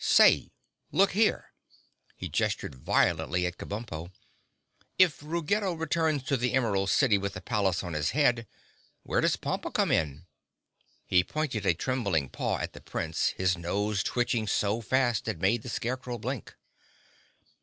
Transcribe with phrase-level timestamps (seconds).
[0.03, 0.51] Say,
[0.91, 1.53] look here!"
[2.15, 4.11] He gestured violently to Kabumpo.
[4.97, 8.47] "If Ruggedo returns to the Emerald City with the palace on his head,
[9.03, 10.25] where does Pompa come in?"
[11.05, 15.61] He pointed a trembling paw at the Prince, his nose twitching so fast it made
[15.61, 16.55] the Scarecrow blink.